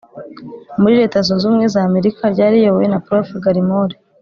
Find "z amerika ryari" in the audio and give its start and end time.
1.73-2.55